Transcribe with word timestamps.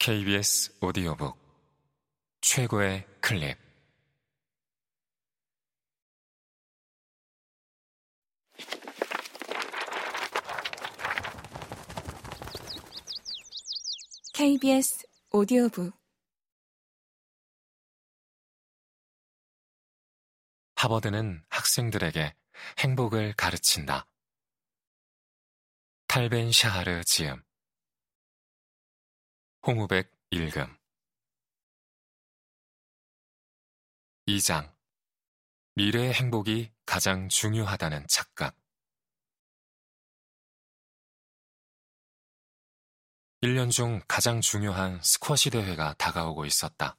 KBS 0.00 0.78
오디오북 0.80 1.36
최고의 2.40 3.04
클립. 3.20 3.58
KBS 14.34 15.04
오디오북. 15.32 15.92
하버드는 20.76 21.44
학생들에게 21.50 22.36
행복을 22.78 23.34
가르친다. 23.36 24.06
탈벤 26.06 26.52
샤하르 26.52 27.02
지음 27.04 27.47
홍우백 29.66 30.10
읽음 30.30 30.78
2장. 34.26 34.72
미래의 35.74 36.12
행복이 36.12 36.70
가장 36.84 37.28
중요하다는 37.28 38.06
착각. 38.08 38.54
1년 43.42 43.70
중 43.70 44.00
가장 44.06 44.40
중요한 44.40 45.00
스쿼시 45.02 45.50
대회가 45.50 45.94
다가오고 45.94 46.44
있었다. 46.44 46.96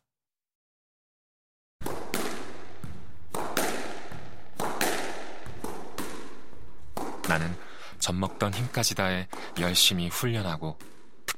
나는 7.28 7.56
젖먹던 8.00 8.54
힘까지 8.54 8.96
다해 8.96 9.28
열심히 9.60 10.08
훈련하고 10.08 10.80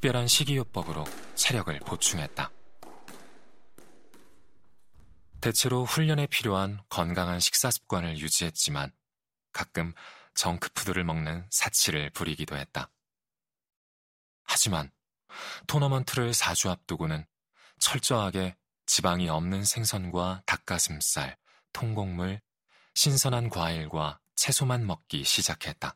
특별한 0.02 0.28
식이요법으로 0.28 1.06
체력을 1.36 1.78
보충했다. 1.82 2.52
대체로 5.40 5.86
훈련에 5.86 6.26
필요한 6.26 6.82
건강한 6.90 7.40
식사 7.40 7.70
습관을 7.70 8.18
유지했지만 8.18 8.92
가끔 9.54 9.94
정크푸드를 10.34 11.04
먹는 11.04 11.46
사치를 11.52 12.10
부리기도 12.10 12.58
했다. 12.58 12.90
하지만 14.44 14.92
토너먼트를 15.68 16.32
4주 16.32 16.72
앞두고는 16.72 17.24
철저하게 17.78 18.56
지방이 18.88 19.30
없는 19.30 19.64
생선과 19.64 20.42
닭가슴살, 20.48 21.38
통곡물, 21.74 22.42
신선한 22.96 23.50
과일과 23.50 24.20
채소만 24.36 24.88
먹기 24.88 25.24
시작했다. 25.24 25.96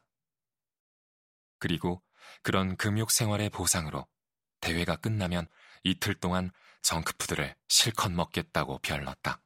그리고 1.58 2.05
그런 2.44 2.76
금욕 2.78 3.12
생활의 3.12 3.50
보상으로 3.50 4.08
대회가 4.62 4.96
끝나면 4.96 5.48
이틀 5.84 6.16
동안 6.16 6.52
정크푸드를 6.82 7.56
실컷 7.68 8.12
먹겠다고 8.12 8.80
별렀다. 8.80 9.42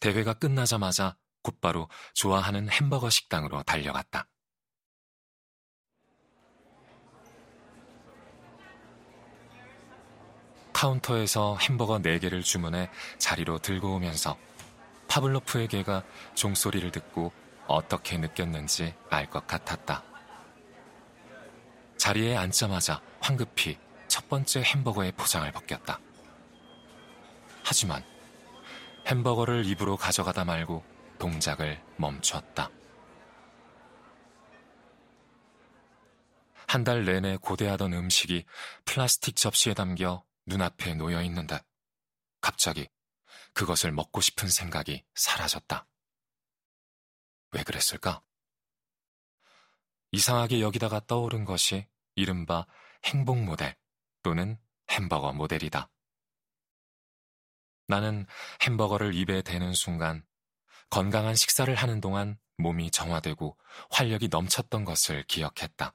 대회가 0.00 0.34
끝나자마자 0.34 1.16
곧바로 1.42 1.88
좋아하는 2.14 2.68
햄버거 2.68 3.08
식당으로 3.10 3.62
달려갔다. 3.62 4.28
카운터에서 10.72 11.56
햄버거 11.56 11.98
4개를 11.98 12.42
주문해 12.44 12.90
자리로 13.18 13.58
들고 13.60 13.94
오면서 13.94 14.36
파블로프의 15.08 15.68
개가 15.68 16.04
종소리를 16.34 16.90
듣고 16.90 17.32
어떻게 17.66 18.18
느꼈는지 18.18 18.94
알 19.08 19.30
것 19.30 19.46
같았다. 19.46 20.15
자리에 21.96 22.36
앉자마자 22.36 23.00
황급히 23.20 23.78
첫 24.08 24.28
번째 24.28 24.62
햄버거의 24.62 25.12
포장을 25.12 25.50
벗겼다. 25.52 25.98
하지만 27.64 28.04
햄버거를 29.06 29.64
입으로 29.66 29.96
가져가다 29.96 30.44
말고 30.44 30.84
동작을 31.18 31.82
멈췄다. 31.96 32.70
한 36.68 36.84
달 36.84 37.04
내내 37.04 37.38
고대하던 37.38 37.92
음식이 37.94 38.44
플라스틱 38.84 39.36
접시에 39.36 39.72
담겨 39.72 40.24
눈앞에 40.46 40.94
놓여 40.94 41.22
있는데 41.22 41.58
갑자기 42.40 42.88
그것을 43.54 43.92
먹고 43.92 44.20
싶은 44.20 44.48
생각이 44.48 45.04
사라졌다. 45.14 45.86
왜 47.52 47.62
그랬을까? 47.62 48.20
이상하게 50.12 50.60
여기다가 50.60 51.00
떠오른 51.06 51.44
것이 51.44 51.86
이른바 52.14 52.66
행복 53.04 53.38
모델 53.42 53.76
또는 54.22 54.58
햄버거 54.90 55.32
모델이다. 55.32 55.90
나는 57.88 58.26
햄버거를 58.62 59.14
입에 59.14 59.42
대는 59.42 59.72
순간 59.72 60.24
건강한 60.90 61.34
식사를 61.34 61.72
하는 61.74 62.00
동안 62.00 62.38
몸이 62.58 62.90
정화되고 62.90 63.56
활력이 63.90 64.28
넘쳤던 64.28 64.84
것을 64.84 65.24
기억했다. 65.24 65.92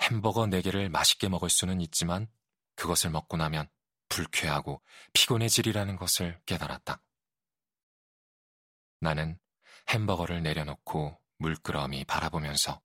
햄버거 0.00 0.42
4개를 0.42 0.88
맛있게 0.88 1.28
먹을 1.28 1.50
수는 1.50 1.80
있지만 1.80 2.28
그것을 2.76 3.10
먹고 3.10 3.36
나면 3.36 3.68
불쾌하고 4.08 4.80
피곤해지리라는 5.12 5.96
것을 5.96 6.40
깨달았다. 6.46 7.02
나는 9.00 9.38
햄버거를 9.88 10.42
내려놓고 10.42 11.20
물끄러미 11.38 12.04
바라보면서 12.04 12.80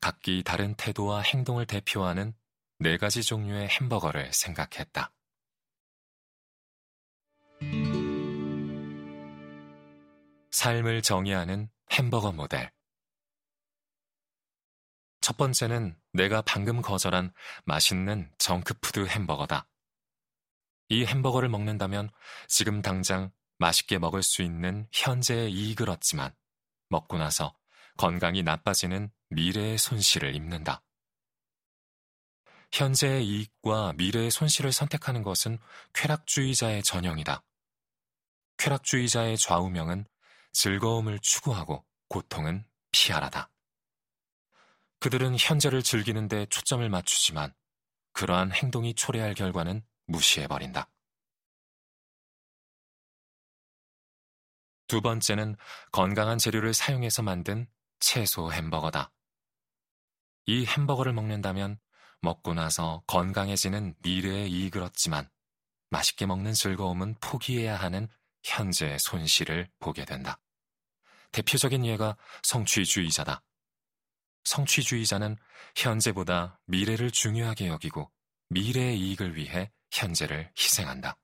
각기 0.00 0.42
다른 0.42 0.74
태도와 0.74 1.20
행동을 1.20 1.66
대표하는 1.66 2.34
네 2.78 2.96
가지 2.96 3.22
종류의 3.22 3.68
햄버거를 3.68 4.32
생각했다. 4.32 5.12
삶을 10.50 11.02
정의하는 11.02 11.70
햄버거 11.92 12.32
모델. 12.32 12.72
첫 15.20 15.36
번째는 15.36 15.98
내가 16.12 16.40
방금 16.42 16.82
거절한 16.82 17.32
맛있는 17.64 18.30
정크푸드 18.38 19.06
햄버거다. 19.06 19.68
이 20.88 21.04
햄버거를 21.04 21.48
먹는다면 21.48 22.10
지금 22.46 22.80
당장 22.80 23.32
맛있게 23.58 23.98
먹을 23.98 24.22
수 24.22 24.42
있는 24.42 24.86
현재의 24.92 25.52
이익을 25.52 25.90
얻지만 25.90 26.32
먹고 26.88 27.18
나서 27.18 27.54
건강이 27.96 28.42
나빠지는 28.42 29.10
미래의 29.30 29.78
손실을 29.78 30.34
입는다. 30.34 30.82
현재의 32.72 33.26
이익과 33.26 33.94
미래의 33.94 34.30
손실을 34.30 34.72
선택하는 34.72 35.22
것은 35.22 35.58
쾌락주의자의 35.94 36.82
전형이다. 36.82 37.42
쾌락주의자의 38.58 39.38
좌우명은 39.38 40.06
즐거움을 40.52 41.18
추구하고 41.20 41.84
고통은 42.08 42.64
피하라다. 42.92 43.50
그들은 45.00 45.36
현재를 45.38 45.82
즐기는데 45.82 46.46
초점을 46.46 46.88
맞추지만 46.88 47.54
그러한 48.12 48.52
행동이 48.52 48.94
초래할 48.94 49.34
결과는 49.34 49.82
무시해버린다. 50.06 50.88
두 54.86 55.00
번째는 55.00 55.56
건강한 55.92 56.38
재료를 56.38 56.74
사용해서 56.74 57.22
만든 57.22 57.66
채소 57.98 58.52
햄버거다. 58.52 59.12
이 60.46 60.64
햄버거를 60.64 61.12
먹는다면 61.12 61.78
먹고 62.20 62.54
나서 62.54 63.02
건강해지는 63.06 63.94
미래의 64.02 64.50
이익을 64.50 64.82
얻지만 64.82 65.28
맛있게 65.90 66.26
먹는 66.26 66.52
즐거움은 66.52 67.16
포기해야 67.20 67.76
하는 67.76 68.08
현재의 68.44 68.98
손실을 68.98 69.68
보게 69.78 70.04
된다. 70.04 70.38
대표적인 71.32 71.84
예가 71.84 72.16
성취주의자다. 72.42 73.42
성취주의자는 74.44 75.36
현재보다 75.74 76.60
미래를 76.66 77.10
중요하게 77.10 77.66
여기고 77.66 78.10
미래의 78.50 78.98
이익을 79.00 79.36
위해 79.36 79.72
현재를 79.90 80.52
희생한다. 80.56 81.18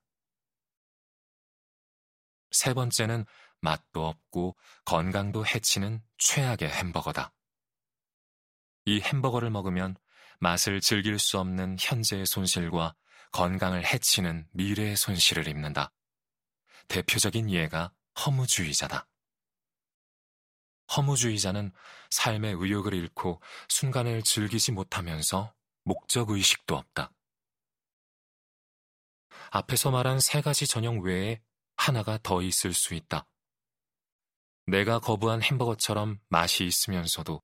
세 2.51 2.73
번째는 2.73 3.25
맛도 3.63 4.05
없고 4.05 4.57
건강도 4.83 5.45
해치는 5.45 6.03
최악의 6.17 6.69
햄버거다. 6.69 7.33
이 8.85 8.99
햄버거를 8.99 9.49
먹으면 9.49 9.95
맛을 10.39 10.81
즐길 10.81 11.17
수 11.17 11.39
없는 11.39 11.77
현재의 11.79 12.25
손실과 12.25 12.93
건강을 13.31 13.85
해치는 13.85 14.47
미래의 14.51 14.97
손실을 14.97 15.47
입는다. 15.47 15.93
대표적인 16.89 17.49
예가 17.49 17.93
허무주의자다. 18.19 19.07
허무주의자는 20.97 21.71
삶의 22.09 22.55
의욕을 22.59 22.93
잃고 22.93 23.41
순간을 23.69 24.23
즐기지 24.23 24.73
못하면서 24.73 25.55
목적 25.85 26.29
의식도 26.29 26.75
없다. 26.75 27.13
앞에서 29.51 29.89
말한 29.91 30.19
세 30.19 30.41
가지 30.41 30.67
전형 30.67 30.99
외에 30.99 31.41
하나가 31.77 32.19
더 32.21 32.41
있을 32.41 32.73
수 32.73 32.93
있다. 32.93 33.25
내가 34.65 34.99
거부한 34.99 35.43
햄버거처럼 35.43 36.19
맛이 36.29 36.65
있으면서도 36.65 37.41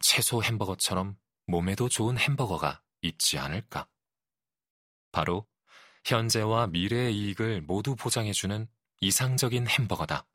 채소 0.00 0.42
햄버거처럼 0.42 1.16
몸에도 1.46 1.88
좋은 1.88 2.18
햄버거가 2.18 2.82
있지 3.02 3.38
않을까? 3.38 3.88
바로 5.12 5.46
현재와 6.04 6.68
미래의 6.68 7.16
이익을 7.16 7.62
모두 7.62 7.94
보장해주는 7.94 8.68
이상적인 9.00 9.68
햄버거다. 9.68 10.26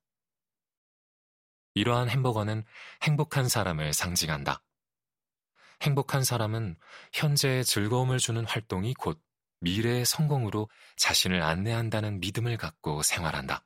이러한 1.75 2.09
햄버거는 2.09 2.63
행복한 3.01 3.49
사람을 3.49 3.93
상징한다. 3.93 4.63
행복한 5.81 6.23
사람은 6.23 6.77
현재의 7.11 7.65
즐거움을 7.65 8.19
주는 8.19 8.45
활동이 8.45 8.93
곧 8.93 9.21
미래의 9.59 10.05
성공으로 10.05 10.69
자신을 10.97 11.41
안내한다는 11.41 12.19
믿음을 12.19 12.57
갖고 12.57 13.01
생활한다. 13.01 13.65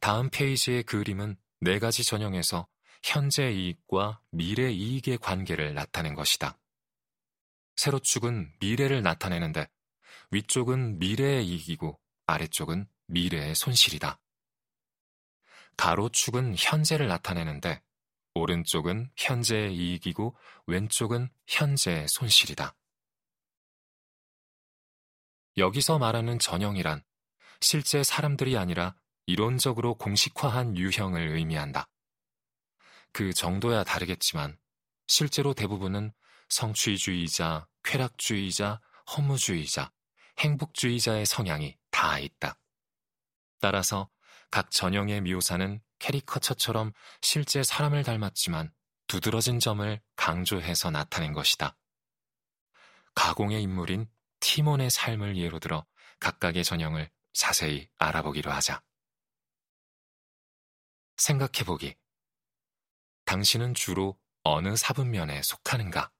다음 0.00 0.30
페이지의 0.30 0.84
그림은 0.84 1.36
네 1.60 1.78
가지 1.78 2.04
전형에서 2.04 2.66
현재 3.02 3.50
이익과 3.50 4.20
미래 4.30 4.70
이익의 4.70 5.18
관계를 5.18 5.74
나타낸 5.74 6.14
것이다. 6.14 6.58
세로축은 7.76 8.54
미래를 8.60 9.02
나타내는데 9.02 9.68
위쪽은 10.30 10.98
미래의 10.98 11.46
이익이고 11.46 11.98
아래쪽은 12.26 12.88
미래의 13.06 13.54
손실이다. 13.54 14.20
가로축은 15.76 16.56
현재를 16.58 17.08
나타내는데 17.08 17.82
오른쪽은 18.34 19.10
현재의 19.16 19.74
이익이고 19.74 20.36
왼쪽은 20.66 21.30
현재의 21.46 22.06
손실이다. 22.08 22.74
여기서 25.56 25.98
말하는 25.98 26.38
전형이란 26.38 27.02
실제 27.60 28.02
사람들이 28.02 28.56
아니라 28.56 28.94
이론적으로 29.28 29.94
공식화한 29.96 30.74
유형을 30.74 31.36
의미한다. 31.36 31.86
그 33.12 33.34
정도야 33.34 33.84
다르겠지만 33.84 34.56
실제로 35.06 35.52
대부분은 35.52 36.12
성취주의자, 36.48 37.68
쾌락주의자, 37.84 38.80
허무주의자, 39.14 39.92
행복주의자의 40.38 41.26
성향이 41.26 41.76
다 41.90 42.18
있다. 42.18 42.58
따라서 43.60 44.08
각 44.50 44.70
전형의 44.70 45.20
묘사는 45.20 45.78
캐리커처처럼 45.98 46.92
실제 47.20 47.62
사람을 47.62 48.04
닮았지만 48.04 48.72
두드러진 49.08 49.60
점을 49.60 50.00
강조해서 50.16 50.90
나타낸 50.90 51.34
것이다. 51.34 51.76
가공의 53.14 53.60
인물인 53.62 54.08
티몬의 54.40 54.88
삶을 54.88 55.36
예로 55.36 55.58
들어 55.58 55.84
각각의 56.18 56.64
전형을 56.64 57.10
자세히 57.34 57.90
알아보기로 57.98 58.50
하자. 58.50 58.80
생각해보기. 61.18 61.96
당신은 63.24 63.74
주로 63.74 64.18
어느 64.42 64.76
사분면에 64.76 65.42
속하는가? 65.42 66.10